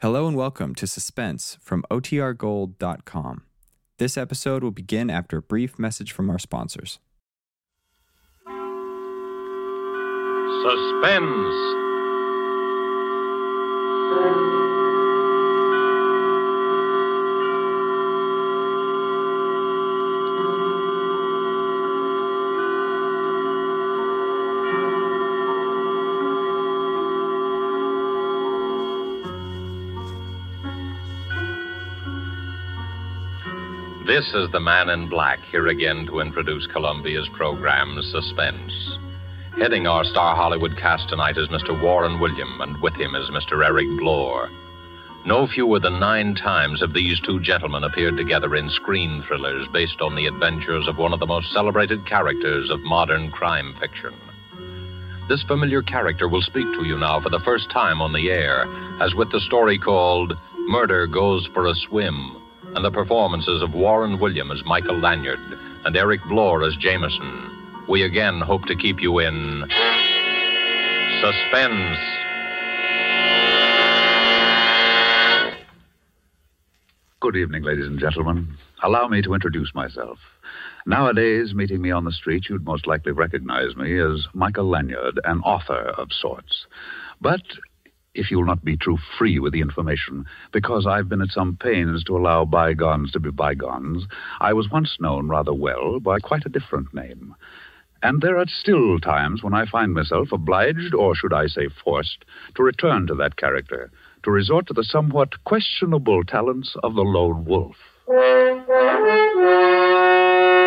[0.00, 3.42] Hello and welcome to Suspense from OTRGold.com.
[3.98, 7.00] This episode will begin after a brief message from our sponsors.
[10.62, 11.78] Suspense.
[34.18, 38.98] This is the man in black here again to introduce Columbia's program, Suspense.
[39.56, 41.80] Heading our star Hollywood cast tonight is Mr.
[41.80, 43.64] Warren William, and with him is Mr.
[43.64, 44.50] Eric Blore.
[45.24, 50.00] No fewer than nine times have these two gentlemen appeared together in screen thrillers based
[50.00, 54.14] on the adventures of one of the most celebrated characters of modern crime fiction.
[55.28, 58.64] This familiar character will speak to you now for the first time on the air,
[59.00, 60.32] as with the story called
[60.66, 62.38] Murder Goes for a Swim,
[62.74, 65.38] and the performances of Warren William as Michael Lanyard
[65.84, 67.86] and Eric Blore as Jameson.
[67.88, 69.64] We again hope to keep you in
[71.20, 71.98] suspense.
[77.20, 78.56] Good evening, ladies and gentlemen.
[78.82, 80.18] Allow me to introduce myself.
[80.86, 85.40] Nowadays, meeting me on the street, you'd most likely recognize me as Michael Lanyard, an
[85.40, 86.66] author of sorts.
[87.20, 87.42] But
[88.18, 92.02] if you'll not be too free with the information, because I've been at some pains
[92.04, 94.04] to allow bygones to be bygones,
[94.40, 97.34] I was once known rather well by quite a different name.
[98.02, 102.24] And there are still times when I find myself obliged, or should I say forced,
[102.56, 103.90] to return to that character,
[104.24, 107.76] to resort to the somewhat questionable talents of the lone wolf.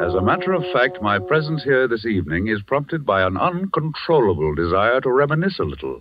[0.00, 4.54] As a matter of fact, my presence here this evening is prompted by an uncontrollable
[4.54, 6.00] desire to reminisce a little.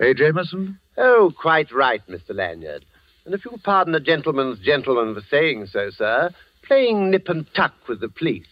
[0.00, 0.80] Hey, Jameson?
[0.96, 2.34] Oh, quite right, Mr.
[2.34, 2.84] Lanyard.
[3.24, 6.30] And if you'll pardon a gentleman's gentleman for saying so, sir,
[6.64, 8.48] playing nip and tuck with the police,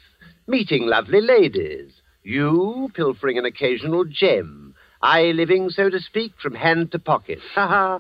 [0.47, 1.91] meeting lovely ladies,
[2.23, 7.41] you pilfering an occasional gem, I living, so to speak, from hand to pocket.
[7.57, 7.99] Ha ha!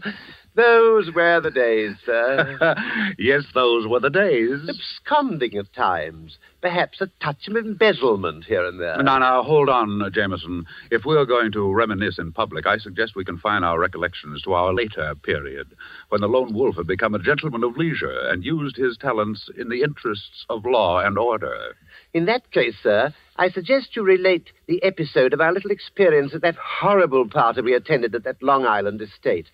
[0.57, 2.77] Those were the days, sir.
[3.19, 4.61] yes, those were the days.
[4.69, 6.39] Absconding at times.
[6.63, 9.03] Perhaps a touch of embezzlement here and there.
[9.03, 10.65] Now, now, hold on, Jameson.
[10.93, 14.73] If we're going to reminisce in public, I suggest we confine our recollections to our
[14.73, 15.75] later period,
[16.11, 19.69] when the lone wolf had become a gentleman of leisure and used his talents in
[19.69, 21.75] the interests of law and order.
[22.13, 26.43] In that case, sir, I suggest you relate the episode of our little experience at
[26.43, 29.49] that horrible party we attended at that Long Island estate.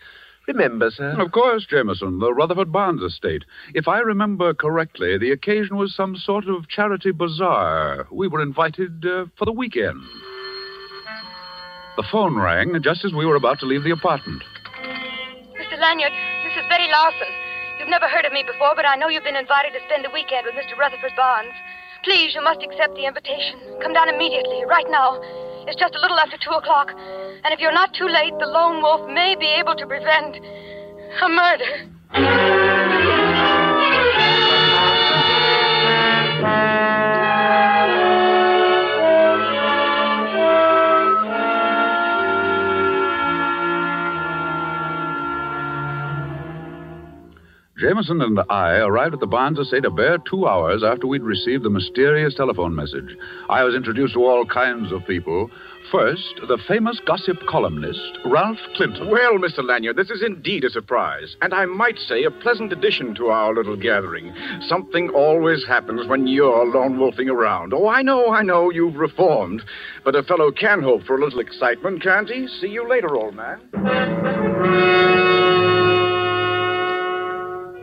[0.53, 1.15] Remember, sir?
[1.19, 3.45] Of course, Jameson, the Rutherford Barnes estate.
[3.75, 8.07] If I remember correctly, the occasion was some sort of charity bazaar.
[8.11, 10.01] We were invited uh, for the weekend.
[11.97, 14.43] The phone rang just as we were about to leave the apartment.
[15.59, 15.79] Mr.
[15.79, 16.13] Lanyard,
[16.45, 17.29] this is Betty Larson.
[17.79, 20.11] You've never heard of me before, but I know you've been invited to spend the
[20.11, 20.77] weekend with Mr.
[20.79, 21.53] Rutherford Barnes.
[22.05, 23.61] Please, you must accept the invitation.
[23.83, 25.21] Come down immediately, right now.
[25.67, 26.93] It's just a little after two o'clock.
[27.45, 30.37] And if you're not too late, the lone wolf may be able to prevent
[31.23, 33.30] a murder.
[47.81, 51.63] Jameson and I arrived at the Barnes estate a bare two hours after we'd received
[51.63, 53.17] the mysterious telephone message.
[53.49, 55.51] I was introduced to all kinds of people.
[55.91, 59.11] First, the famous gossip columnist, Ralph Clinton.
[59.11, 59.65] Well, Mr.
[59.65, 63.55] Lanyard, this is indeed a surprise, and I might say a pleasant addition to our
[63.55, 64.35] little gathering.
[64.69, 67.73] Something always happens when you're lone wolfing around.
[67.73, 69.63] Oh, I know, I know, you've reformed.
[70.05, 72.47] But a fellow can hope for a little excitement, can't he?
[72.61, 75.10] See you later, old man.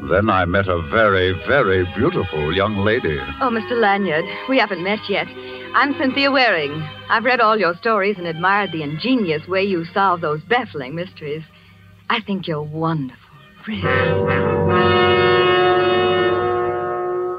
[0.10, 3.18] Then I met a very, very beautiful young lady.
[3.42, 3.72] Oh, Mr.
[3.72, 5.28] Lanyard, we haven't met yet.
[5.76, 6.72] I'm Cynthia Waring.
[7.10, 11.44] I've read all your stories and admired the ingenious way you solve those baffling mysteries.
[12.10, 13.20] I think you're wonderful,
[13.68, 14.58] really.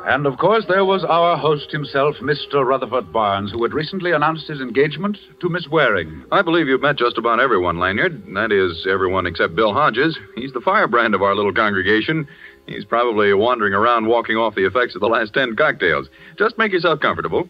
[0.08, 2.64] And of course, there was our host himself, Mr.
[2.64, 6.24] Rutherford Barnes, who had recently announced his engagement to Miss Waring.
[6.32, 8.22] I believe you've met just about everyone, Lanyard.
[8.32, 10.18] That is, everyone except Bill Hodges.
[10.34, 12.26] He's the firebrand of our little congregation.
[12.68, 16.08] He's probably wandering around walking off the effects of the last ten cocktails.
[16.38, 17.48] Just make yourself comfortable.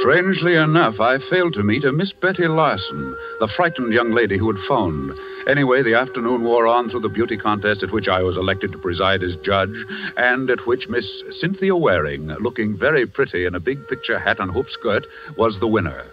[0.00, 4.50] Strangely enough, I failed to meet a Miss Betty Larson, the frightened young lady who
[4.50, 5.12] had phoned.
[5.46, 8.78] Anyway, the afternoon wore on through the beauty contest at which I was elected to
[8.78, 9.74] preside as judge,
[10.16, 11.06] and at which Miss
[11.40, 15.66] Cynthia Waring, looking very pretty in a big picture hat and hoop skirt, was the
[15.66, 16.06] winner.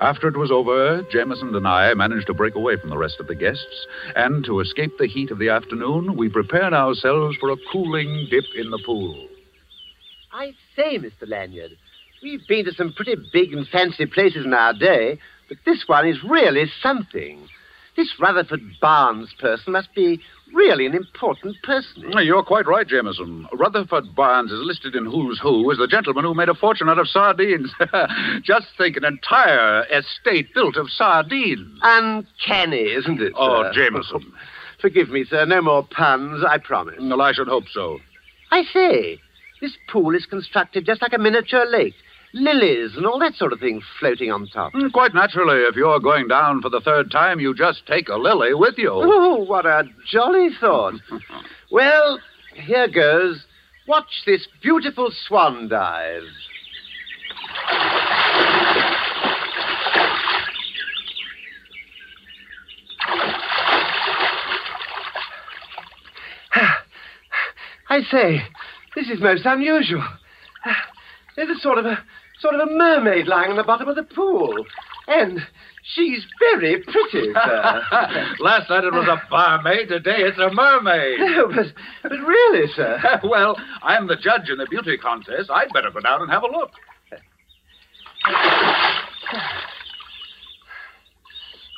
[0.00, 3.26] After it was over, Jameson and I managed to break away from the rest of
[3.26, 3.86] the guests,
[4.16, 8.44] and to escape the heat of the afternoon, we prepared ourselves for a cooling dip
[8.56, 9.28] in the pool.
[10.32, 11.28] I say, Mr.
[11.28, 11.72] Lanyard,
[12.22, 15.18] we've been to some pretty big and fancy places in our day,
[15.50, 17.46] but this one is really something.
[18.00, 20.22] This Rutherford Barnes person must be
[20.54, 22.10] really an important person.
[22.22, 23.46] You're quite right, Jameson.
[23.52, 26.98] Rutherford Barnes is listed in Who's Who as the gentleman who made a fortune out
[26.98, 27.70] of sardines.
[28.42, 31.78] Just think, an entire estate built of sardines.
[31.82, 33.34] Uncanny, isn't it?
[33.36, 33.72] Oh, sir?
[33.74, 34.32] Jameson.
[34.80, 35.44] Forgive me, sir.
[35.44, 36.94] No more puns, I promise.
[36.98, 37.98] Well, I should hope so.
[38.50, 39.18] I say,
[39.60, 41.92] this pool is constructed just like a miniature lake.
[42.32, 44.72] Lilies and all that sort of thing floating on top.
[44.72, 48.14] Mm, Quite naturally, if you're going down for the third time, you just take a
[48.16, 48.90] lily with you.
[48.92, 50.94] Oh, what a jolly thought.
[51.72, 52.20] well,
[52.54, 53.44] here goes.
[53.88, 56.22] Watch this beautiful swan dive.
[67.88, 68.42] I say,
[68.94, 70.06] this is most unusual.
[71.36, 71.98] There's a sort of a
[72.40, 74.64] sort of a mermaid lying in the bottom of the pool.
[75.06, 75.40] And
[75.94, 77.82] she's very pretty, sir.
[78.40, 81.18] Last night it was a barmaid, today it's a mermaid.
[81.20, 81.66] no, but,
[82.02, 83.20] but really, sir.
[83.24, 85.50] well, I'm the judge in the beauty contest.
[85.50, 86.70] I'd better go down and have a look.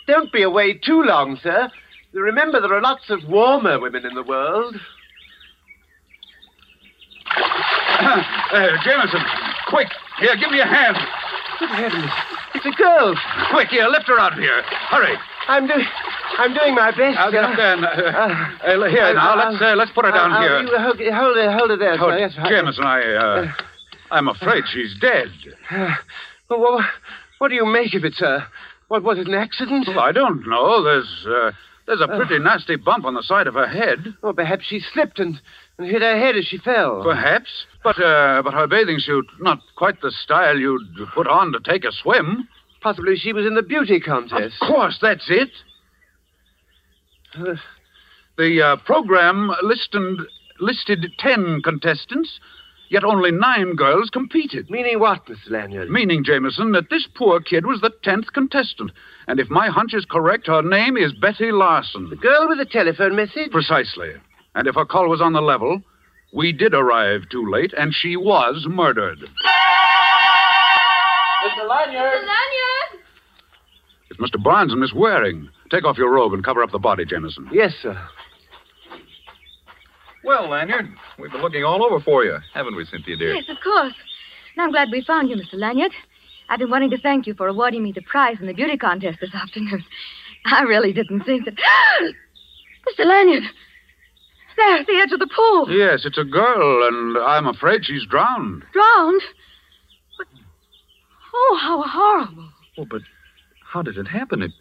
[0.06, 1.70] Don't be away too long, sir.
[2.12, 4.76] Remember, there are lots of warmer women in the world.
[8.02, 9.22] uh, Jameson,
[9.68, 9.88] quick,
[10.22, 10.96] here, give me a hand.
[11.58, 12.10] Good heavens.
[12.54, 13.14] It's a girl.
[13.50, 14.62] Quick, here, lift her out of here.
[14.62, 15.16] Hurry.
[15.48, 15.84] I'm doing
[16.38, 17.18] I'm doing my best.
[17.18, 17.74] I'll get up there.
[17.74, 20.60] and, uh, Uh, uh, here, I'll- now, I'll- let's, uh, let's put her down here.
[20.62, 22.18] You hold, hold her, hold her there, Oh, sir.
[22.18, 22.34] Yes.
[22.48, 23.52] Jameson, I, uh,
[24.10, 25.28] I'm afraid she's dead.
[26.48, 26.84] Well, what,
[27.38, 28.46] what do you make of it, sir?
[28.88, 29.88] What was it, an accident?
[29.88, 30.82] Well, I don't know.
[30.82, 31.52] There's, uh,
[31.86, 34.14] there's a pretty nasty bump on the side of her head.
[34.22, 35.40] Or perhaps she slipped and,
[35.78, 37.02] and hit her head as she fell.
[37.02, 37.66] Perhaps.
[37.84, 40.80] But, uh, but her bathing suit, not quite the style you'd
[41.14, 42.48] put on to take a swim.
[42.80, 44.54] Possibly she was in the beauty contest.
[44.60, 45.50] Of course, that's it.
[47.34, 47.54] Uh,
[48.38, 50.20] The uh, program listed,
[50.58, 52.40] listed ten contestants,
[52.88, 54.70] yet only nine girls competed.
[54.70, 55.50] meaning what, Mr.
[55.50, 55.90] Lanyard?
[55.90, 58.90] Meaning, Jameson, that this poor kid was the tenth contestant.
[59.28, 62.08] And if my hunch is correct, her name is Betty Larson.
[62.10, 63.50] The girl with the telephone message?
[63.50, 64.12] Precisely.
[64.54, 65.82] And if her call was on the level,
[66.32, 69.18] we did arrive too late, and she was murdered.
[71.44, 71.68] Mr.
[71.68, 72.12] Lanyard!
[72.12, 72.26] Mr.
[72.26, 73.04] Lanyard!
[74.10, 74.42] It's Mr.
[74.42, 75.48] Barnes and Miss Waring.
[75.70, 77.48] Take off your robe and cover up the body, Jameson.
[77.52, 77.96] Yes, sir.
[80.24, 80.88] Well, Lanyard,
[81.18, 83.34] we've been looking all over for you, haven't we, Cynthia, dear?
[83.34, 83.94] Yes, of course.
[84.54, 85.54] And I'm glad we found you, Mr.
[85.54, 85.92] Lanyard.
[86.48, 89.18] I've been wanting to thank you for awarding me the prize in the beauty contest
[89.20, 89.84] this afternoon.
[90.46, 91.54] I really didn't think that.
[92.88, 93.04] Mr.
[93.04, 93.44] Lanyard!
[94.62, 95.66] There, at the edge of the pool.
[95.70, 98.64] Yes, it's a girl, and I'm afraid she's drowned.
[98.72, 99.22] Drowned?
[100.18, 100.26] But...
[101.34, 102.48] Oh, how horrible.
[102.76, 103.02] Well, but
[103.72, 104.42] how did it happen?
[104.42, 104.52] It...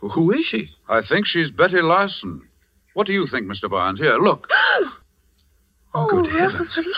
[0.00, 0.70] Who is she?
[0.88, 2.42] I think she's Betty Larson.
[2.94, 3.68] What do you think, Mr.
[3.70, 4.00] Barnes?
[4.00, 4.48] Here, look.
[5.94, 6.76] Oh, good oh, Rutherford, heavens.
[6.76, 6.96] look.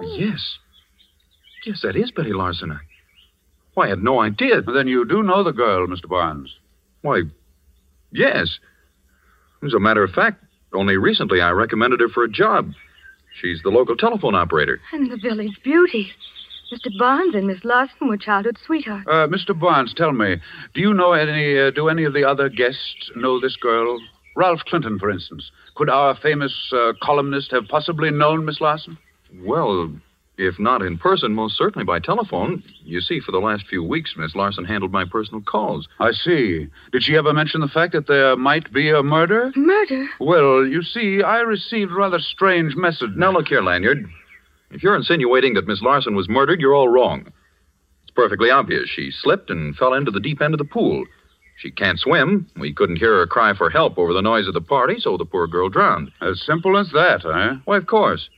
[0.00, 0.16] Oh.
[0.18, 0.58] Yes.
[1.64, 2.72] Yes, that is Betty Larson.
[2.72, 2.78] I...
[3.74, 4.62] Why, I had no idea.
[4.62, 6.08] Then you do know the girl, Mr.
[6.08, 6.52] Barnes.
[7.02, 7.22] Why,
[8.10, 8.58] yes.
[9.64, 10.42] As a matter of fact,
[10.76, 12.72] only recently I recommended her for a job.
[13.40, 14.80] She's the local telephone operator.
[14.92, 16.12] And the village beauty.
[16.72, 16.90] Mr.
[16.98, 19.06] Barnes and Miss Larson were childhood sweethearts.
[19.08, 19.58] Uh, Mr.
[19.58, 20.36] Barnes, tell me,
[20.74, 24.00] do you know any, uh, do any of the other guests know this girl?
[24.34, 25.50] Ralph Clinton, for instance.
[25.76, 28.98] Could our famous uh, columnist have possibly known Miss Larson?
[29.44, 29.90] Well,
[30.38, 32.62] if not in person, most certainly by telephone.
[32.84, 35.88] You see, for the last few weeks, Miss Larson handled my personal calls.
[35.98, 36.68] I see.
[36.92, 39.52] Did she ever mention the fact that there might be a murder?
[39.56, 40.06] Murder?
[40.20, 43.10] Well, you see, I received a rather strange message.
[43.16, 44.08] Now, look here, Lanyard.
[44.70, 47.32] If you're insinuating that Miss Larson was murdered, you're all wrong.
[48.02, 48.88] It's perfectly obvious.
[48.88, 51.04] She slipped and fell into the deep end of the pool.
[51.56, 52.46] She can't swim.
[52.56, 55.24] We couldn't hear her cry for help over the noise of the party, so the
[55.24, 56.10] poor girl drowned.
[56.20, 57.58] As simple as that, eh?
[57.64, 58.28] Why, of course.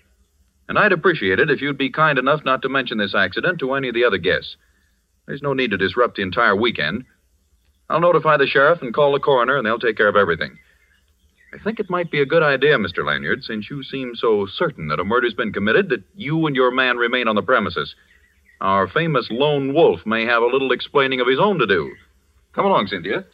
[0.68, 3.72] And I'd appreciate it if you'd be kind enough not to mention this accident to
[3.72, 4.56] any of the other guests.
[5.26, 7.04] There's no need to disrupt the entire weekend.
[7.88, 10.58] I'll notify the sheriff and call the coroner, and they'll take care of everything.
[11.54, 13.04] I think it might be a good idea, Mr.
[13.04, 16.70] Lanyard, since you seem so certain that a murder's been committed, that you and your
[16.70, 17.94] man remain on the premises.
[18.60, 21.94] Our famous lone wolf may have a little explaining of his own to do.
[22.54, 23.24] Come along, Cynthia.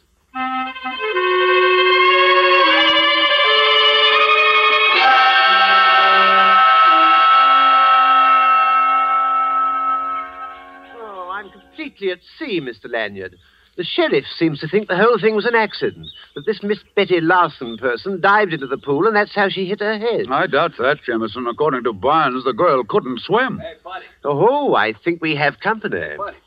[11.95, 12.91] Completely at sea, Mr.
[12.91, 13.35] Lanyard.
[13.77, 17.19] The sheriff seems to think the whole thing was an accident, that this Miss Betty
[17.19, 20.27] Larson person dived into the pool and that's how she hit her head.
[20.31, 21.45] I doubt that, Jameson.
[21.45, 23.59] According to Barnes, the girl couldn't swim.
[23.59, 24.05] Hey, buddy.
[24.23, 26.15] Oh, I think we have company.
[26.17, 26.37] Buddy.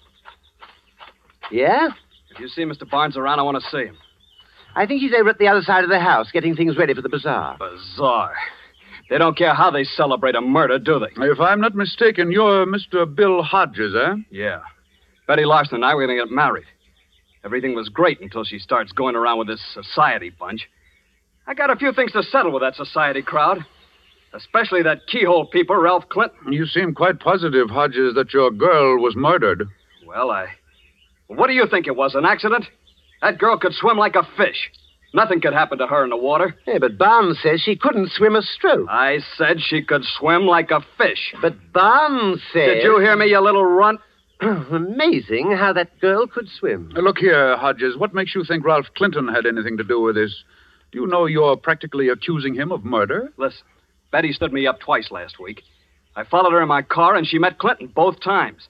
[1.53, 1.89] Yeah?
[2.31, 2.89] If you see Mr.
[2.89, 3.99] Barnes around, I want to see him.
[4.75, 7.03] I think he's over at the other side of the house getting things ready for
[7.03, 7.59] the bazaar.
[7.59, 8.33] Bazaar?
[9.11, 11.25] They don't care how they celebrate a murder, do they?
[11.27, 13.13] If I'm not mistaken, you're Mr.
[13.13, 14.15] Bill Hodges, eh?
[14.31, 14.61] Yeah.
[15.29, 16.65] Betty Larson and I were going to get married.
[17.45, 20.67] Everything was great until she starts going around with this society bunch.
[21.47, 23.59] I got a few things to settle with that society crowd.
[24.33, 26.53] Especially that keyhole peeper, Ralph Clinton.
[26.53, 29.69] You seem quite positive, Hodges, that your girl was murdered.
[30.07, 30.47] Well, I.
[31.29, 32.15] What do you think it was?
[32.15, 32.65] An accident?
[33.21, 34.71] That girl could swim like a fish.
[35.15, 36.55] Nothing could happen to her in the water.
[36.67, 38.89] Yeah, but Barnes says she couldn't swim a stroke.
[38.91, 41.35] I said she could swim like a fish.
[41.41, 42.77] But Barnes says.
[42.77, 44.01] Did you hear me, you little runt?
[44.41, 46.93] Amazing how that girl could swim.
[46.97, 47.97] Uh, Look here, Hodges.
[47.97, 50.45] What makes you think Ralph Clinton had anything to do with this?
[50.93, 53.33] Do you know you're practically accusing him of murder?
[53.37, 53.65] Listen,
[54.13, 55.63] Betty stood me up twice last week.
[56.15, 58.69] I followed her in my car, and she met Clinton both times.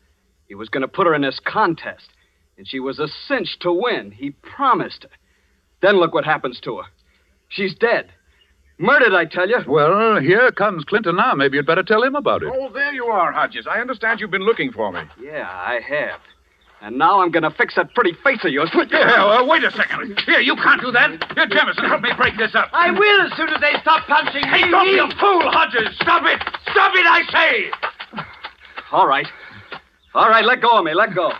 [0.48, 2.08] He was going to put her in this contest,
[2.56, 4.10] and she was a cinch to win.
[4.10, 5.10] He promised her.
[5.82, 6.84] Then look what happens to her.
[7.48, 8.10] She's dead.
[8.78, 9.58] Murdered, I tell you.
[9.66, 11.34] Well, here comes Clinton now.
[11.34, 12.52] Maybe you'd better tell him about it.
[12.54, 13.66] Oh, there you are, Hodges.
[13.68, 15.00] I understand you've been looking for me.
[15.20, 16.20] Yeah, I have.
[16.80, 18.70] And now I'm going to fix that pretty face of yours.
[18.90, 20.20] Yeah, uh, wait a second.
[20.24, 21.10] Here, you can't do that.
[21.34, 22.68] Here, Jameson, help me break this up.
[22.72, 24.48] I will as soon as they stop punching me.
[24.48, 25.96] Hey, don't be a fool, Hodges.
[25.96, 26.40] Stop it.
[26.70, 28.22] Stop it, I say.
[28.92, 29.26] All right.
[30.14, 30.94] All right, let go of me.
[30.94, 31.32] Let go.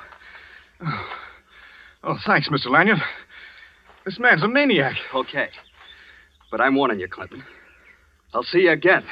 [2.03, 2.67] Oh, thanks, Mr.
[2.67, 2.99] Lanyard.
[4.05, 4.97] This man's a maniac.
[5.15, 5.49] Okay.
[6.51, 7.45] But I'm warning you, Clinton.
[8.33, 9.05] I'll see you again.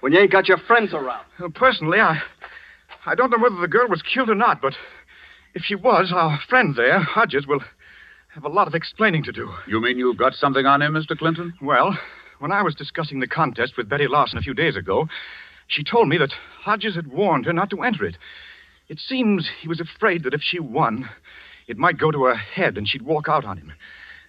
[0.00, 1.24] When you ain't got your friends around.
[1.42, 2.20] Uh, personally, I,
[3.04, 4.74] I don't know whether the girl was killed or not, but
[5.54, 7.60] if she was, our friend there, Hodges, will
[8.34, 9.50] have a lot of explaining to do.
[9.66, 11.18] You mean you've got something on him, Mr.
[11.18, 11.54] Clinton?
[11.60, 11.98] Well,
[12.38, 15.08] when I was discussing the contest with Betty Larson a few days ago,
[15.66, 18.16] she told me that Hodges had warned her not to enter it.
[18.88, 21.10] It seems he was afraid that if she won,
[21.66, 23.72] it might go to her head and she'd walk out on him.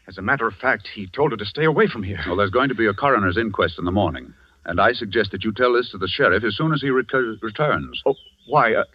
[0.10, 2.20] As a matter of fact, he told her to stay away from here.
[2.26, 4.34] Well, there's going to be a coroner's inquest in the morning,
[4.66, 7.14] and I suggest that you tell this to the sheriff as soon as he ret-
[7.44, 8.02] returns.
[8.08, 8.16] Oh,
[8.48, 8.86] why, uh,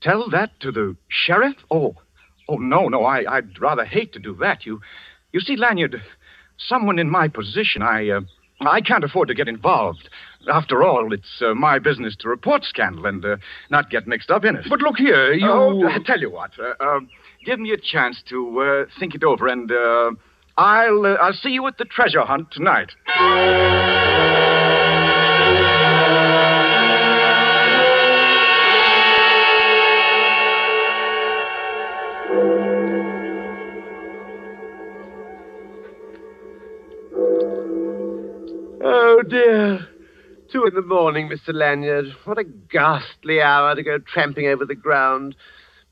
[0.00, 1.54] tell that to the sheriff?
[1.70, 1.94] Oh,
[2.48, 4.66] oh, no, no, I, I'd rather hate to do that.
[4.66, 4.80] You,
[5.32, 6.02] you see, Lanyard,
[6.58, 8.20] someone in my position, I, uh,
[8.60, 10.08] I can't afford to get involved.
[10.52, 13.36] After all, it's uh, my business to report scandal and uh,
[13.70, 14.64] not get mixed up in it.
[14.68, 15.48] But look here, you.
[15.48, 16.50] Oh, I tell you what.
[16.58, 17.00] Uh, uh,
[17.46, 20.10] give me a chance to uh, think it over, and uh,
[20.60, 22.90] I'll uh, I'll see you at the treasure hunt tonight.
[38.82, 39.88] Oh, dear.
[40.52, 41.54] Two in the morning, Mr.
[41.54, 42.14] Lanyard.
[42.24, 45.36] What a ghastly hour to go tramping over the ground.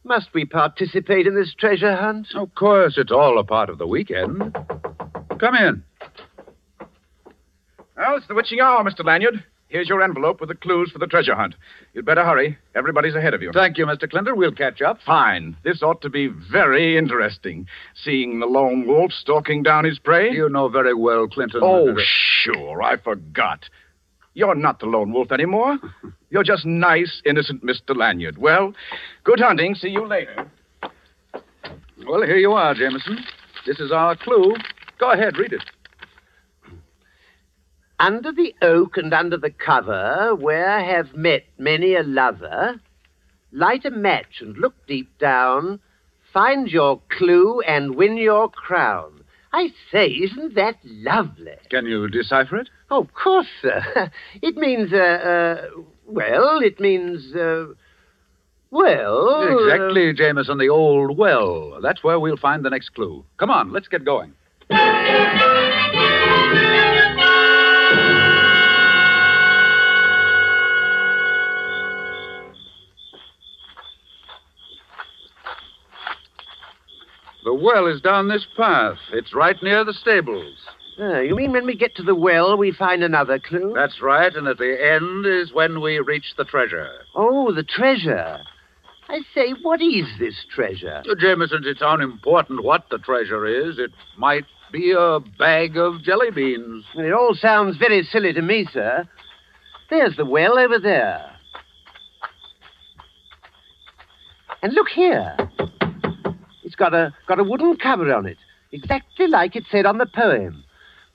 [0.04, 2.28] Must we participate in this treasure hunt?
[2.34, 4.56] Of course, it's all a part of the weekend.
[5.38, 5.82] Come in.
[7.96, 9.04] Well, it's the witching hour, Mr.
[9.04, 9.44] Lanyard.
[9.68, 11.54] Here's your envelope with the clues for the treasure hunt.
[11.92, 12.56] You'd better hurry.
[12.74, 13.50] Everybody's ahead of you.
[13.52, 14.08] Thank you, Mr.
[14.08, 14.36] Clinton.
[14.36, 14.98] We'll catch up.
[15.04, 15.58] Fine.
[15.62, 17.66] This ought to be very interesting.
[17.94, 20.30] Seeing the lone wolf stalking down his prey.
[20.30, 21.60] You know very well, Clinton.
[21.62, 22.82] Oh, sure.
[22.82, 23.68] I forgot.
[24.38, 25.78] You're not the lone wolf anymore.
[26.30, 27.96] You're just nice, innocent Mr.
[27.96, 28.38] Lanyard.
[28.38, 28.72] Well,
[29.24, 29.74] good hunting.
[29.74, 30.48] See you later.
[32.06, 33.18] Well, here you are, Jameson.
[33.66, 34.54] This is our clue.
[35.00, 35.64] Go ahead, read it.
[37.98, 42.80] Under the oak and under the cover, where have met many a lover,
[43.50, 45.80] light a match and look deep down,
[46.32, 49.17] find your clue and win your crown.
[49.52, 51.56] I say, isn't that lovely?
[51.70, 52.68] Can you decipher it?
[52.90, 54.10] Oh, of course, sir.
[54.42, 55.66] It means, uh, uh,
[56.06, 57.66] well, it means, uh,
[58.70, 59.28] well.
[59.28, 61.80] uh, Exactly, Jameson, the old well.
[61.82, 63.24] That's where we'll find the next clue.
[63.38, 64.34] Come on, let's get going.
[77.48, 78.98] The well is down this path.
[79.10, 80.54] It's right near the stables.
[81.00, 83.72] uh, you mean when we get to the well, we find another clue?
[83.74, 86.90] That's right, and at the end is when we reach the treasure.
[87.14, 88.40] Oh, the treasure.
[89.08, 91.02] I say, what is this treasure?
[91.10, 93.78] Uh, Jameson, it's unimportant what the treasure is.
[93.78, 96.84] It might be a bag of jelly beans.
[96.96, 99.08] It all sounds very silly to me, sir.
[99.88, 101.32] There's the well over there.
[104.62, 105.34] And look here.
[106.78, 108.38] Got a got a wooden cover on it,
[108.72, 110.64] exactly like it said on the poem.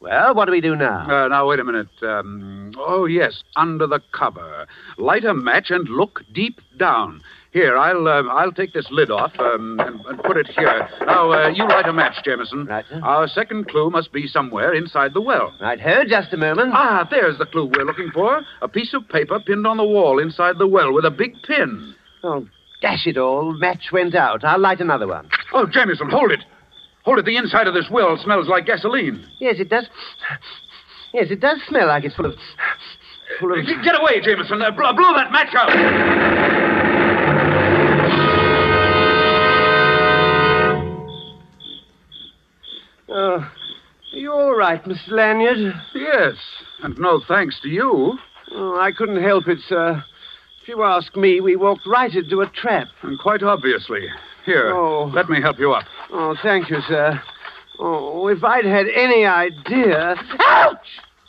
[0.04, 1.08] Well, what do we do now?
[1.10, 1.88] Uh, now, wait a minute.
[2.02, 4.68] Um, oh, yes, under the cover.
[4.98, 7.22] Light a match and look deep down.
[7.54, 10.90] Here, I'll uh, I'll take this lid off um, and, and put it here.
[11.06, 12.66] Now, uh, you light a match, Jameson.
[12.66, 13.00] Right, sir.
[13.02, 15.54] Our second clue must be somewhere inside the well.
[15.62, 16.72] Right, here, just a moment.
[16.74, 18.42] Ah, there's the clue we're looking for.
[18.62, 21.96] A piece of paper pinned on the wall inside the well with a big pin.
[22.24, 22.46] Oh,
[22.82, 23.54] dash it all.
[23.54, 24.44] Match went out.
[24.44, 25.30] I'll light another one.
[25.54, 26.40] Oh, Jameson, hold it.
[27.04, 27.26] Hold it.
[27.26, 29.26] The inside of this well smells like gasoline.
[29.40, 29.86] Yes, it does.
[31.14, 32.34] Yes, it does smell like it's full of.
[33.40, 33.66] full of.
[33.66, 34.62] Get away, Jameson.
[34.62, 36.84] Uh, blow, blow that match out.
[43.10, 43.52] Oh, are
[44.18, 45.10] you all right, Mr.
[45.12, 45.74] Lanyard?
[45.94, 46.36] Yes,
[46.82, 48.18] and no thanks to you.
[48.52, 50.04] Oh, I couldn't help it, sir.
[50.62, 52.88] If you ask me, we walked right into a trap.
[53.02, 54.08] And quite obviously.
[54.46, 55.06] Here, Oh.
[55.14, 55.86] let me help you up.
[56.12, 57.22] Oh, thank you, sir.
[57.80, 60.16] Oh, if I'd had any idea.
[60.46, 60.78] Ouch!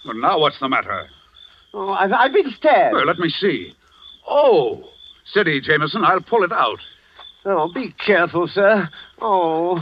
[0.04, 1.08] Well, now what's the matter?
[1.72, 2.94] Oh, I've, I've been stabbed.
[2.94, 3.74] Well, let me see.
[4.28, 4.84] Oh,
[5.30, 6.04] steady, Jameson.
[6.04, 6.78] I'll pull it out.
[7.46, 8.88] Oh, be careful, sir.
[9.20, 9.78] Oh.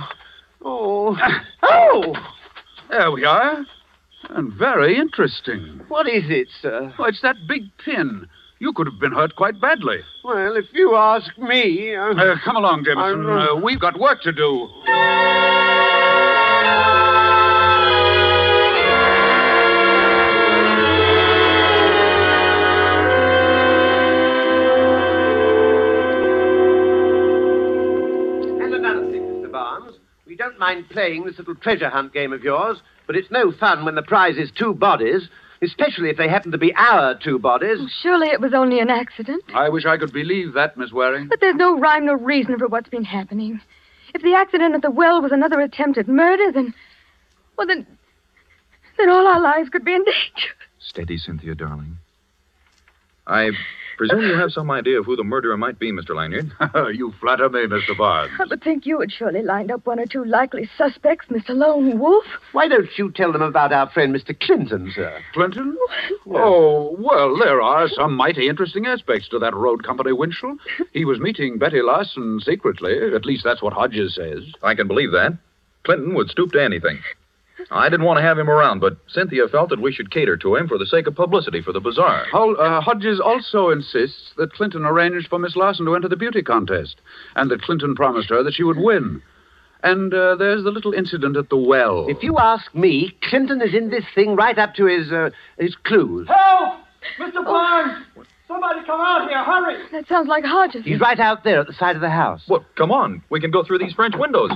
[0.65, 1.17] Oh.
[1.21, 1.45] Ah.
[1.63, 2.15] Oh!
[2.91, 3.65] There we are.
[4.31, 5.81] And very interesting.
[5.89, 6.93] What is it, sir?
[6.99, 8.27] Oh, it's that big pin.
[8.63, 9.97] You could have been hurt quite badly.
[10.23, 11.97] Well, if you ask me.
[11.97, 12.15] Uh...
[12.15, 13.27] Uh, come along, Jameson.
[13.29, 14.69] Uh, Uh, we've got work to do.
[28.63, 29.51] And another thing, Mr.
[29.51, 29.97] Barnes.
[30.27, 33.85] We don't mind playing this little treasure hunt game of yours, but it's no fun
[33.85, 35.29] when the prize is two bodies,
[35.63, 37.79] especially if they happen to be our two bodies.
[37.81, 39.43] Oh, surely it was only an accident.
[39.55, 41.29] I wish I could believe that, Miss Waring.
[41.29, 43.61] But there's no rhyme, no reason for what's been happening.
[44.15, 46.75] If the accident at the well was another attempt at murder, then.
[47.57, 47.87] Well, then.
[48.99, 50.49] Then all our lives could be in danger.
[50.79, 51.99] Steady, Cynthia, darling.
[53.27, 53.51] I
[53.97, 56.15] presume you have some idea of who the murderer might be, Mr.
[56.15, 56.53] Lanyard.
[56.97, 57.97] you flatter me, Mr.
[57.97, 58.33] Barnes.
[58.41, 61.51] I would think you had surely lined up one or two likely suspects, Mr.
[61.51, 62.25] Lone Wolf.
[62.53, 64.39] Why don't you tell them about our friend Mr.
[64.39, 65.21] Clinton, sir?
[65.33, 65.77] Clinton?
[66.27, 70.57] Oh, well, there are some mighty interesting aspects to that road company Winchell.
[70.93, 73.15] He was meeting Betty Larson secretly.
[73.15, 74.45] At least that's what Hodges says.
[74.63, 75.37] I can believe that.
[75.85, 77.01] Clinton would stoop to anything.
[77.71, 80.57] I didn't want to have him around, but Cynthia felt that we should cater to
[80.57, 82.27] him for the sake of publicity for the bazaar.
[82.31, 86.43] Hol- uh, Hodges also insists that Clinton arranged for Miss Larson to enter the beauty
[86.43, 86.97] contest,
[87.37, 89.23] and that Clinton promised her that she would win.
[89.85, 92.07] And uh, there's the little incident at the well.
[92.09, 95.75] If you ask me, Clinton is in this thing right up to his, uh, his
[95.85, 96.29] clues.
[96.29, 96.79] Help!
[97.19, 97.45] Mr.
[97.45, 98.05] Barnes!
[98.47, 99.83] Somebody come out here, hurry!
[99.93, 100.85] That sounds like Hodges.
[100.85, 102.43] He's right out there at the side of the house.
[102.49, 103.23] Well, come on.
[103.31, 104.51] We can go through these French windows.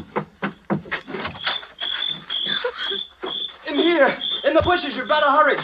[3.76, 4.08] In here,
[4.44, 5.56] in the bushes, you better hurry.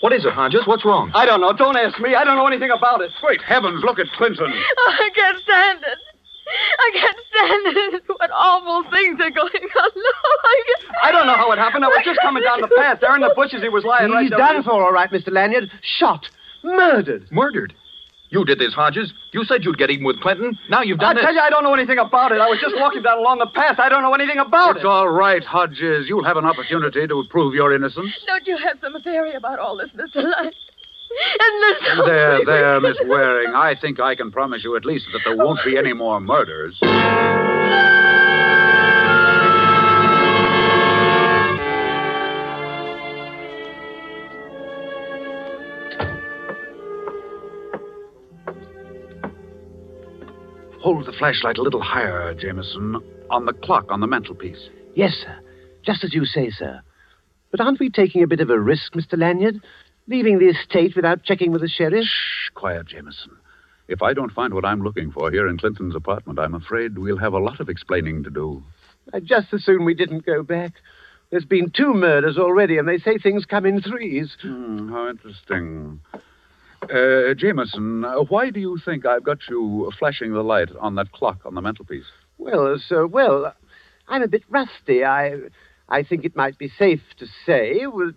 [0.00, 0.66] What is it, Hodges?
[0.66, 1.10] What's wrong?
[1.14, 1.52] I don't know.
[1.54, 2.14] Don't ask me.
[2.14, 3.10] I don't know anything about it.
[3.22, 4.52] Great heavens, look at Clinton.
[4.52, 5.98] Oh, I can't stand it.
[6.78, 8.02] I can't stand it.
[8.08, 9.90] What awful things are going on.
[9.96, 10.12] No,
[10.44, 10.96] I can't.
[11.04, 11.84] I don't know how it happened.
[11.84, 12.98] I was just coming down the path.
[13.00, 14.38] There in the bushes, he was lying right He's there.
[14.38, 15.32] done for, all right, Mr.
[15.32, 15.70] Lanyard.
[15.98, 16.26] Shot.
[16.62, 17.28] Murdered.
[17.30, 17.72] Murdered.
[18.30, 19.12] You did this, Hodges.
[19.32, 20.56] You said you'd get even with Clinton.
[20.68, 21.20] Now you've done it.
[21.20, 21.36] I tell this.
[21.36, 22.40] you, I don't know anything about it.
[22.40, 23.78] I was just walking down along the path.
[23.80, 24.86] I don't know anything about It's it.
[24.86, 26.06] all right, Hodges.
[26.08, 28.12] You'll have an opportunity to prove your innocence.
[28.26, 30.22] Don't you have some theory about all this, Mr.
[30.22, 30.52] Lyon?
[31.40, 33.52] And this There, there, Miss Waring.
[33.52, 36.78] I think I can promise you at least that there won't be any more murders.
[50.90, 52.96] Hold the flashlight a little higher, Jameson,
[53.30, 54.68] on the clock on the mantelpiece.
[54.96, 55.38] Yes, sir.
[55.84, 56.80] Just as you say, sir.
[57.52, 59.16] But aren't we taking a bit of a risk, Mr.
[59.16, 59.62] Lanyard?
[60.08, 62.04] Leaving the estate without checking with the sheriff?
[62.04, 63.30] Shh, quiet, Jameson.
[63.86, 67.18] If I don't find what I'm looking for here in Clinton's apartment, I'm afraid we'll
[67.18, 68.64] have a lot of explaining to do.
[69.14, 70.72] I'd just as soon we didn't go back.
[71.30, 74.36] There's been two murders already, and they say things come in threes.
[74.42, 76.00] Hmm, how interesting.
[76.82, 81.40] Uh, Jameson, why do you think I've got you flashing the light on that clock
[81.44, 82.06] on the mantelpiece?
[82.38, 83.54] Well, sir, well,
[84.08, 85.04] I'm a bit rusty.
[85.04, 85.36] I,
[85.88, 88.12] I think it might be safe to say, well,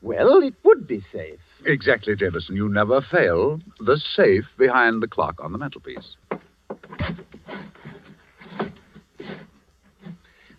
[0.00, 1.40] well, it would be safe.
[1.66, 2.54] Exactly, Jameson.
[2.54, 3.60] You never fail.
[3.80, 6.16] The safe behind the clock on the mantelpiece.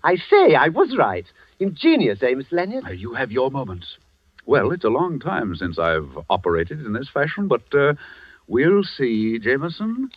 [0.04, 1.26] I say, I was right.
[1.60, 2.86] Ingenious, eh, Miss Lanyard?
[2.86, 3.98] Uh, you have your moments.
[4.50, 7.94] Well, it's a long time since I've operated in this fashion, but uh,
[8.50, 10.10] We'll see, Jameson.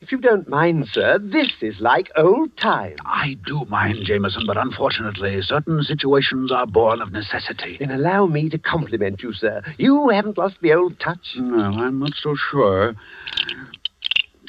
[0.00, 2.96] If you don't mind, sir, this is like old times.
[3.04, 7.76] I do mind, Jameson, but unfortunately, certain situations are born of necessity.
[7.78, 9.62] Then allow me to compliment you, sir.
[9.76, 11.36] You haven't lost the old touch.
[11.36, 12.94] No, I'm not so sure.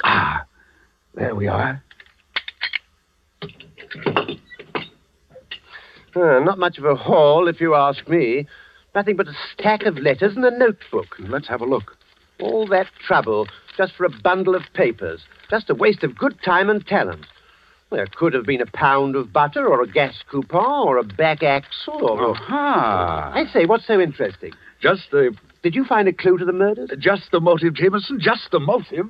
[0.06, 0.46] Ah,
[1.14, 1.84] there we are.
[6.16, 8.48] Uh, not much of a haul, if you ask me.
[8.96, 11.16] Nothing but a stack of letters and a notebook.
[11.20, 11.98] Let's have a look.
[12.40, 13.48] All that trouble
[13.78, 15.22] just for a bundle of papers.
[15.50, 17.26] Just a waste of good time and talent.
[17.92, 21.44] There could have been a pound of butter, or a gas coupon, or a back
[21.44, 22.32] axle, or.
[22.32, 23.32] Aha!
[23.36, 24.52] I say, what's so interesting?
[24.82, 26.90] Just the Did you find a clue to the murders?
[27.00, 28.20] just the motive, Jameson.
[28.20, 29.10] Just the motive.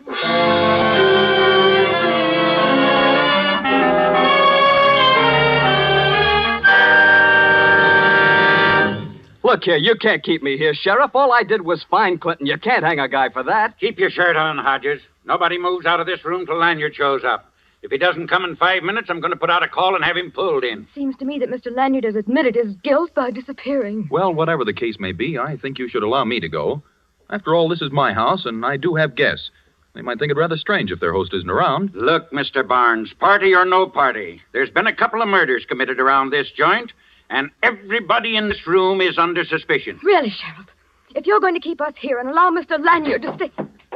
[9.53, 11.11] Look here, you can't keep me here, Sheriff.
[11.13, 12.47] All I did was find Clinton.
[12.47, 13.79] You can't hang a guy for that.
[13.79, 14.99] Keep your shirt on, Hodges.
[15.25, 17.53] Nobody moves out of this room till Lanyard shows up.
[17.83, 20.03] If he doesn't come in five minutes, I'm going to put out a call and
[20.03, 20.87] have him pulled in.
[20.95, 21.67] Seems to me that Mr.
[21.71, 24.07] Lanyard has admitted his guilt by disappearing.
[24.09, 26.81] Well, whatever the case may be, I think you should allow me to go.
[27.29, 29.51] After all, this is my house, and I do have guests.
[29.93, 31.91] They might think it rather strange if their host isn't around.
[31.93, 32.67] Look, Mr.
[32.67, 36.91] Barnes, party or no party, there's been a couple of murders committed around this joint,
[37.29, 39.99] and everybody in this room is under suspicion.
[40.03, 40.67] Really, Sheriff,
[41.15, 42.83] if you're going to keep us here and allow Mr.
[42.83, 43.51] Lanyard to stay.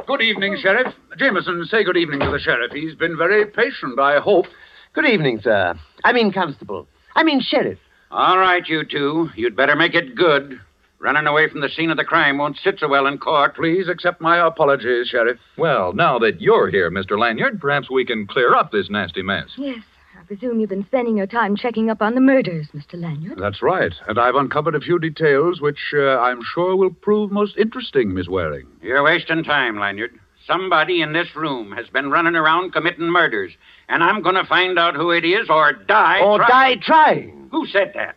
[0.06, 0.94] Good evening, Sheriff.
[1.18, 2.72] Jameson, say good evening to the sheriff.
[2.72, 4.46] He's been very patient, I hope.
[4.94, 5.74] Good evening, sir.
[6.04, 6.86] I mean, constable.
[7.14, 7.78] I mean, sheriff.
[8.10, 10.60] All right, you two, you'd better make it good.
[11.00, 13.54] Running away from the scene of the crime won't sit so well in court.
[13.54, 15.38] Please accept my apologies, Sheriff.
[15.56, 17.16] Well, now that you're here, Mr.
[17.18, 19.48] Lanyard, perhaps we can clear up this nasty mess.
[19.56, 19.97] Yes, I
[20.28, 23.00] presume you've been spending your time checking up on the murders, Mr.
[23.00, 23.38] Lanyard.
[23.38, 23.92] That's right.
[24.06, 28.28] And I've uncovered a few details which uh, I'm sure will prove most interesting, Miss
[28.28, 28.66] Waring.
[28.82, 30.10] You're wasting time, Lanyard.
[30.46, 33.52] Somebody in this room has been running around committing murders,
[33.88, 36.20] and I'm going to find out who it is or die.
[36.20, 37.48] or try- die trying.
[37.50, 38.16] Who said that?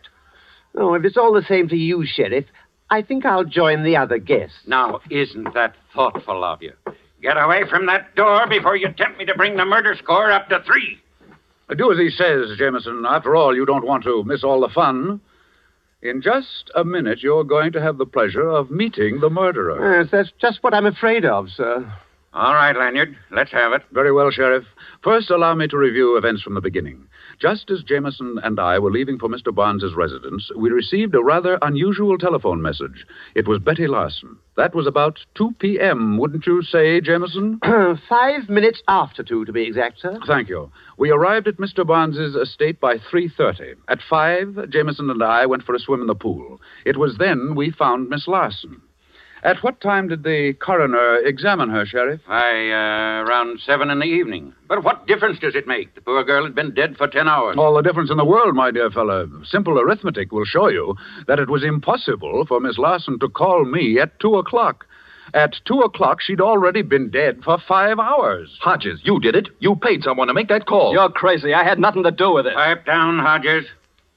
[0.76, 2.44] Oh, if it's all the same to you, sheriff,
[2.90, 4.56] I think I'll join the other guests.
[4.66, 6.72] Now, isn't that thoughtful of you?
[7.22, 10.48] Get away from that door before you tempt me to bring the murder score up
[10.50, 11.01] to three.
[11.76, 13.04] Do as he says, Jameson.
[13.08, 15.20] After all, you don't want to miss all the fun.
[16.02, 20.00] In just a minute, you're going to have the pleasure of meeting the murderer.
[20.00, 21.92] Yes, that's just what I'm afraid of, sir.
[22.34, 23.82] All right, Lanyard, let's have it.
[23.92, 24.64] Very well, Sheriff.
[25.04, 27.06] First, allow me to review events from the beginning.
[27.42, 29.52] Just as Jameson and I were leaving for Mr.
[29.52, 33.04] Barnes's residence, we received a rather unusual telephone message.
[33.34, 34.38] It was Betty Larson.
[34.56, 37.58] That was about 2 p.m., wouldn't you say, Jameson?
[38.08, 40.20] Five minutes after two, to be exact, sir.
[40.24, 40.70] Thank you.
[40.98, 41.84] We arrived at Mr.
[41.84, 43.74] Barnes's estate by 3.30.
[43.88, 46.60] At 5, Jameson and I went for a swim in the pool.
[46.86, 48.80] It was then we found Miss Larson.
[49.44, 52.20] At what time did the coroner examine her, Sheriff?
[52.28, 54.54] By uh, around seven in the evening.
[54.68, 55.96] But what difference does it make?
[55.96, 57.56] The poor girl had been dead for ten hours.
[57.58, 59.28] All the difference in the world, my dear fellow.
[59.44, 60.94] Simple arithmetic will show you
[61.26, 64.86] that it was impossible for Miss Larson to call me at 2 o'clock.
[65.34, 68.56] At 2 o'clock, she'd already been dead for five hours.
[68.60, 69.48] Hodges, you did it.
[69.58, 70.92] You paid someone to make that call.
[70.92, 71.52] You're crazy.
[71.52, 72.54] I had nothing to do with it.
[72.54, 73.64] Pipe down, Hodges.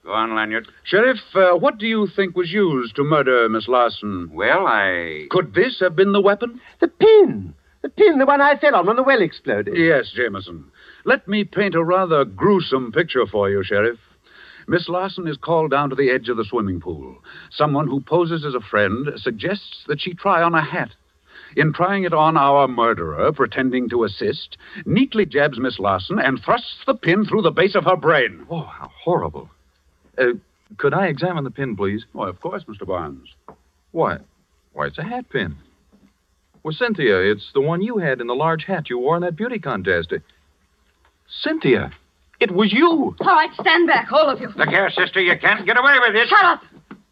[0.05, 0.67] Go on, Lanyard.
[0.83, 4.29] Sheriff, uh, what do you think was used to murder Miss Larson?
[4.31, 5.25] Well, I.
[5.31, 6.61] Could this have been the weapon?
[6.79, 7.55] The pin.
[7.81, 9.75] The pin, the one I fell on when the well exploded.
[9.75, 10.65] Yes, Jameson.
[11.05, 13.97] Let me paint a rather gruesome picture for you, Sheriff.
[14.67, 17.17] Miss Larson is called down to the edge of the swimming pool.
[17.49, 20.91] Someone who poses as a friend suggests that she try on a hat.
[21.55, 26.83] In trying it on, our murderer, pretending to assist, neatly jabs Miss Larson and thrusts
[26.85, 28.45] the pin through the base of her brain.
[28.51, 29.49] Oh, how horrible.
[30.17, 30.33] Uh,
[30.77, 32.05] could I examine the pin, please?
[32.13, 32.85] Why, of course, Mr.
[32.85, 33.29] Barnes.
[33.91, 34.17] Why?
[34.73, 35.55] Why, it's a hat pin.
[36.63, 39.35] Well, Cynthia, it's the one you had in the large hat you wore in that
[39.35, 40.11] beauty contest.
[40.11, 40.17] Uh,
[41.41, 41.91] Cynthia,
[42.39, 43.15] it was you.
[43.19, 44.49] All right, stand back, all of you.
[44.55, 46.27] Look here, sister, you can't get away with this.
[46.27, 46.61] Shut up!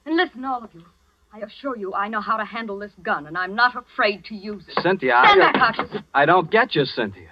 [0.06, 0.84] And listen, all of you.
[1.32, 4.36] I assure you, I know how to handle this gun, and I'm not afraid to
[4.36, 4.82] use it.
[4.82, 6.02] Cynthia, Stand I, back, Hodges.
[6.14, 7.30] I don't get you, Cynthia.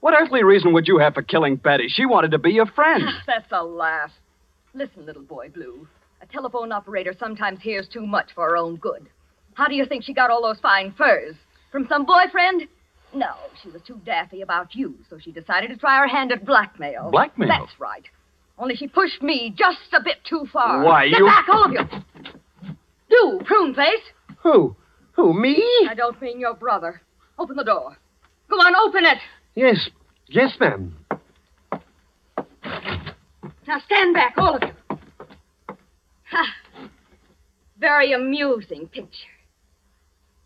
[0.00, 1.86] What earthly reason would you have for killing Betty?
[1.88, 3.02] She wanted to be your friend.
[3.26, 4.10] That's a laugh.
[4.74, 5.86] Listen, little boy blue.
[6.20, 9.06] A telephone operator sometimes hears too much for her own good.
[9.54, 11.36] How do you think she got all those fine furs?
[11.70, 12.62] From some boyfriend?
[13.14, 16.44] No, she was too daffy about you, so she decided to try her hand at
[16.44, 17.10] blackmail.
[17.12, 17.48] Blackmail?
[17.48, 18.04] That's right.
[18.58, 20.82] Only she pushed me just a bit too far.
[20.82, 22.74] Why, Get you- back, all of you.
[23.10, 24.02] Do, prune face.
[24.42, 24.74] Who?
[25.12, 25.62] Who, me?
[25.88, 27.00] I don't mean your brother.
[27.38, 27.96] Open the door.
[28.50, 29.18] Go on, open it.
[29.54, 29.88] Yes.
[30.26, 30.96] Yes, ma'am.
[33.66, 35.76] Now stand back, all of you.
[36.30, 36.54] Ha.
[37.78, 39.28] very amusing picture.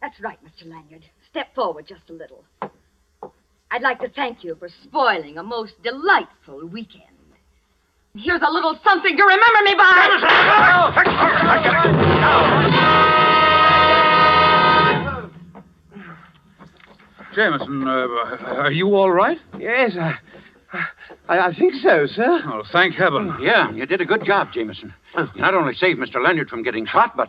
[0.01, 0.69] That's right, Mr.
[0.71, 1.05] Lanyard.
[1.31, 2.45] Step forward just a little.
[3.71, 7.05] I'd like to thank you for spoiling a most delightful weekend.
[8.15, 10.09] Here's a little something to remember me by.
[17.35, 18.07] Jameson, uh,
[18.57, 19.39] are you all right?
[19.59, 20.15] Yes, I,
[20.73, 22.41] I, I think so, sir.
[22.47, 23.35] Oh, thank heaven.
[23.39, 23.43] Oh.
[23.43, 24.93] Yeah, you did a good job, Jameson.
[25.17, 25.31] Oh.
[25.35, 26.23] You not only saved Mr.
[26.23, 27.29] Leonard from getting shot, but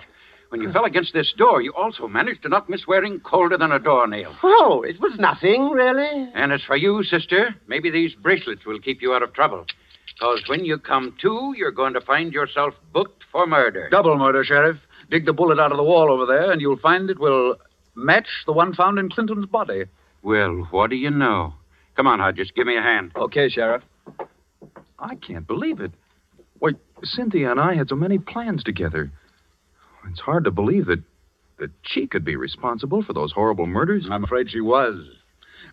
[0.49, 0.73] when you oh.
[0.73, 4.35] fell against this door, you also managed to knock Miss Waring colder than a doornail.
[4.43, 6.29] Oh, it was nothing, really.
[6.33, 9.65] And as for you, sister, maybe these bracelets will keep you out of trouble.
[10.13, 13.89] Because when you come to, you're going to find yourself booked for murder.
[13.89, 14.77] Double murder, Sheriff.
[15.09, 17.55] Dig the bullet out of the wall over there, and you'll find it will
[17.95, 19.85] match the one found in Clinton's body.
[20.21, 21.53] Well, what do you know?
[21.99, 23.11] Come on, Hodges, give me a hand.
[23.17, 23.83] Okay, Sheriff.
[24.97, 25.91] I can't believe it.
[26.59, 26.69] Why,
[27.03, 29.11] Cynthia and I had so many plans together.
[30.09, 31.03] It's hard to believe that
[31.59, 34.07] that she could be responsible for those horrible murders.
[34.09, 35.09] I'm afraid she was.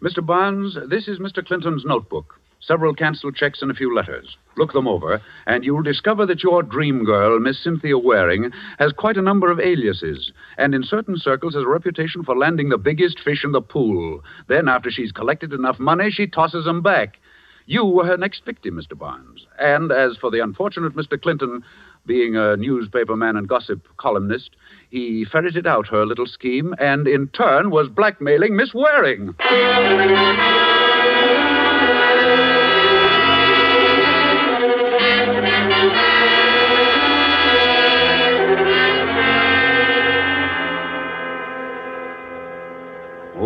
[0.03, 0.27] Mr.
[0.27, 1.47] Barnes, this is Mr.
[1.47, 2.41] Clinton's notebook.
[2.67, 4.37] Several canceled checks and a few letters.
[4.57, 8.51] Look them over, and you'll discover that your dream girl, Miss Cynthia Waring,
[8.81, 12.71] has quite a number of aliases, and in certain circles has a reputation for landing
[12.71, 14.21] the biggest fish in the pool.
[14.49, 17.19] Then, after she's collected enough money, she tosses them back.
[17.67, 18.99] You were her next victim, Mr.
[18.99, 19.47] Barnes.
[19.59, 21.21] And as for the unfortunate Mr.
[21.21, 21.63] Clinton,
[22.05, 24.51] being a newspaperman and gossip columnist,
[24.91, 29.35] he ferreted out her little scheme and in turn was blackmailing Miss Waring.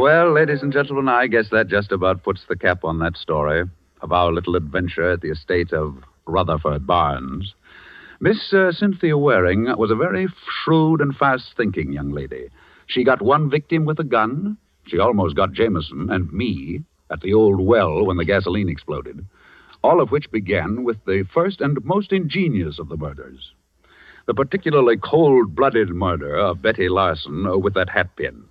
[0.00, 3.64] Well, ladies and gentlemen, I guess that just about puts the cap on that story
[4.00, 7.54] of our little adventure at the estate of Rutherford Barnes.
[8.18, 10.26] Miss uh, Cynthia Waring was a very
[10.64, 12.48] shrewd and fast thinking young lady.
[12.86, 14.56] She got one victim with a gun.
[14.86, 19.26] She almost got Jameson and me at the old well when the gasoline exploded.
[19.84, 23.52] All of which began with the first and most ingenious of the murders
[24.26, 28.44] the particularly cold blooded murder of Betty Larson with that hat pin.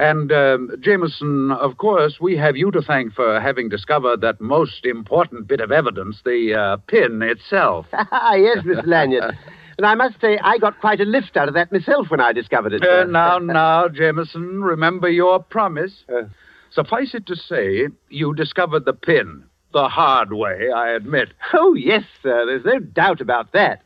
[0.00, 4.86] And, um, Jameson, of course, we have you to thank for having discovered that most
[4.86, 7.84] important bit of evidence, the uh, pin itself.
[8.12, 8.86] Ah, yes, Mr.
[8.86, 9.36] Lanyard.
[9.76, 12.32] And I must say, I got quite a lift out of that myself when I
[12.32, 12.82] discovered it.
[12.82, 15.92] Uh, now, now, Jameson, remember your promise.
[16.08, 16.22] Uh.
[16.70, 19.44] Suffice it to say, you discovered the pin.
[19.74, 21.28] The hard way, I admit.
[21.52, 22.46] Oh, yes, sir.
[22.46, 23.82] There's no doubt about that.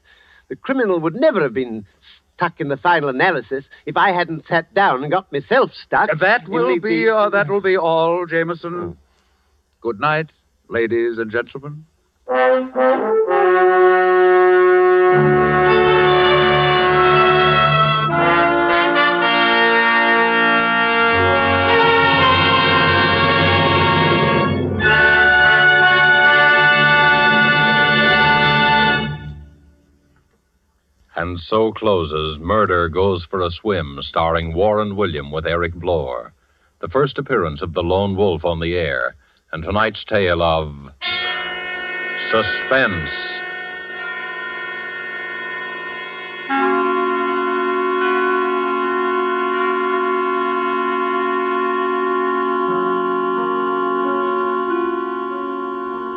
[0.48, 1.86] The criminal would never have been
[2.36, 6.10] stuck in the final analysis if I hadn't sat down and got myself stuck.
[6.18, 8.96] That will the- be, uh, that will be all, Jameson.
[9.80, 10.30] Good night,
[10.68, 11.86] ladies and gentlemen.
[31.24, 36.34] And so closes Murder Goes for a Swim, starring Warren William with Eric Blore.
[36.82, 39.16] The first appearance of the lone wolf on the air,
[39.50, 40.68] and tonight's tale of
[42.30, 43.33] suspense.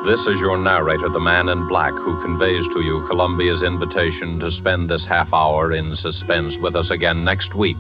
[0.07, 4.51] This is your narrator, the man in black, who conveys to you Columbia's invitation to
[4.51, 7.75] spend this half hour in suspense with us again next week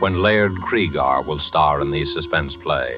[0.00, 2.96] when Laird Cregar will star in the suspense play,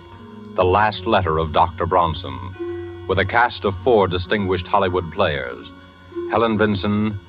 [0.57, 1.85] The Last Letter of Dr.
[1.85, 5.69] Bronson, with a cast of four distinguished Hollywood players
[6.31, 7.21] Helen Vinson,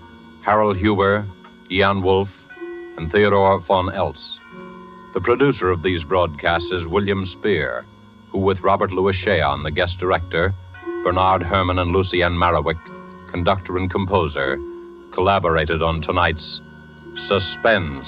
[0.46, 1.28] Harold Huber,
[1.70, 2.30] Ian Wolfe,
[2.98, 4.24] and Theodore von Eltz.
[5.14, 7.86] The producer of these broadcasts is William Spier,
[8.32, 10.56] who, with Robert Lewis Shayon, the guest director,
[11.04, 12.80] Bernard Herrmann and Lucien Moraweck,
[13.32, 14.58] conductor and composer,
[15.14, 16.62] collaborated on tonight's
[17.28, 18.08] Suspense.